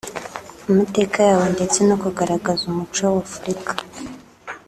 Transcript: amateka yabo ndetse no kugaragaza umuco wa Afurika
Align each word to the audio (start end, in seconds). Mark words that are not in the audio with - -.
amateka 0.69 1.17
yabo 1.27 1.45
ndetse 1.55 1.77
no 1.87 1.95
kugaragaza 2.03 2.61
umuco 2.71 2.97
wa 3.13 3.21
Afurika 3.25 3.71